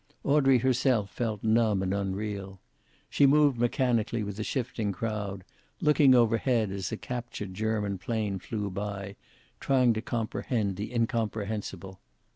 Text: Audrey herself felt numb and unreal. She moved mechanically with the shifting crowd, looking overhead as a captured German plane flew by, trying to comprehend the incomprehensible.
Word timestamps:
Audrey 0.23 0.57
herself 0.57 1.11
felt 1.11 1.43
numb 1.43 1.83
and 1.83 1.93
unreal. 1.93 2.59
She 3.07 3.27
moved 3.27 3.59
mechanically 3.59 4.23
with 4.23 4.37
the 4.37 4.43
shifting 4.43 4.91
crowd, 4.91 5.43
looking 5.79 6.15
overhead 6.15 6.71
as 6.71 6.91
a 6.91 6.97
captured 6.97 7.53
German 7.53 7.99
plane 7.99 8.39
flew 8.39 8.71
by, 8.71 9.15
trying 9.59 9.93
to 9.93 10.01
comprehend 10.01 10.75
the 10.75 10.91
incomprehensible. 10.91 11.99